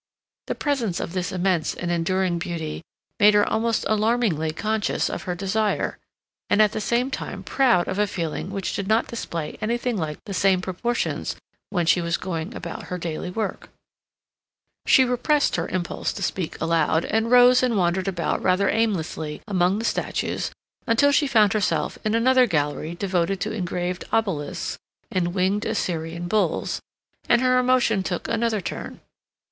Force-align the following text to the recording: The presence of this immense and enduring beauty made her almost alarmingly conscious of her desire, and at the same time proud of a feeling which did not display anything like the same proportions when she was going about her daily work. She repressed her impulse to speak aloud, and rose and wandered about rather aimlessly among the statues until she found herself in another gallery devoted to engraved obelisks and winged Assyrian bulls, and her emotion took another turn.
The 0.47 0.55
presence 0.55 0.99
of 0.99 1.13
this 1.13 1.31
immense 1.31 1.75
and 1.75 1.91
enduring 1.91 2.39
beauty 2.39 2.81
made 3.19 3.35
her 3.35 3.47
almost 3.47 3.85
alarmingly 3.87 4.49
conscious 4.51 5.11
of 5.11 5.25
her 5.25 5.35
desire, 5.35 5.99
and 6.49 6.59
at 6.59 6.71
the 6.71 6.81
same 6.81 7.11
time 7.11 7.43
proud 7.43 7.87
of 7.87 7.99
a 7.99 8.07
feeling 8.07 8.49
which 8.49 8.73
did 8.75 8.87
not 8.87 9.05
display 9.05 9.59
anything 9.61 9.95
like 9.95 10.17
the 10.25 10.33
same 10.33 10.59
proportions 10.59 11.35
when 11.69 11.85
she 11.85 12.01
was 12.01 12.17
going 12.17 12.55
about 12.55 12.85
her 12.85 12.97
daily 12.97 13.29
work. 13.29 13.69
She 14.87 15.05
repressed 15.05 15.55
her 15.55 15.67
impulse 15.67 16.13
to 16.13 16.23
speak 16.23 16.59
aloud, 16.59 17.05
and 17.05 17.29
rose 17.29 17.61
and 17.61 17.77
wandered 17.77 18.07
about 18.07 18.41
rather 18.41 18.69
aimlessly 18.69 19.43
among 19.47 19.77
the 19.77 19.85
statues 19.85 20.49
until 20.87 21.11
she 21.11 21.27
found 21.27 21.53
herself 21.53 21.99
in 22.03 22.15
another 22.15 22.47
gallery 22.47 22.95
devoted 22.95 23.39
to 23.41 23.51
engraved 23.51 24.05
obelisks 24.11 24.79
and 25.11 25.35
winged 25.35 25.63
Assyrian 25.63 26.27
bulls, 26.27 26.81
and 27.29 27.39
her 27.43 27.59
emotion 27.59 28.01
took 28.01 28.27
another 28.27 28.61
turn. 28.61 28.99